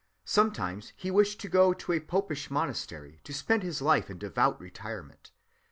[0.25, 4.59] Sometimes he wished to go to a popish monastery, to spend his life in devout
[4.59, 5.29] retirement.